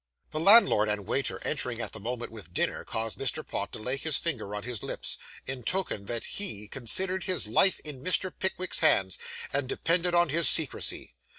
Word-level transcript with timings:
The 0.31 0.39
landlord 0.39 0.89
and 0.89 1.05
waiter 1.05 1.37
entering 1.43 1.79
at 1.79 1.93
the 1.93 1.99
moment 1.99 2.31
with 2.31 2.55
dinner, 2.55 2.83
caused 2.83 3.19
Mr. 3.19 3.45
Pott 3.47 3.71
to 3.73 3.77
lay 3.77 3.97
his 3.97 4.17
finger 4.17 4.55
on 4.55 4.63
his 4.63 4.81
lips, 4.81 5.19
in 5.45 5.61
token 5.63 6.05
that 6.05 6.25
he 6.39 6.67
considered 6.67 7.25
his 7.25 7.45
life 7.45 7.79
in 7.81 8.03
Mr. 8.03 8.33
Pickwick's 8.35 8.79
hands, 8.79 9.19
and 9.53 9.69
depended 9.69 10.15
on 10.15 10.29
his 10.29 10.49
secrecy. 10.49 11.13